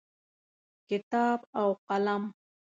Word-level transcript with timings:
کتاب 0.89 1.39
او 1.61 1.69
قلم 1.87 2.23